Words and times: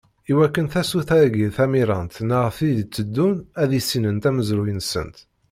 I 0.31 0.33
wakken, 0.37 0.65
tasuta-agi 0.73 1.47
tamirant 1.55 2.13
neɣ 2.29 2.45
tid 2.57 2.73
i 2.77 2.83
d-iteddun 2.83 3.35
ad 3.61 3.71
issinent 3.79 4.27
amezruy-nsent. 4.29 5.17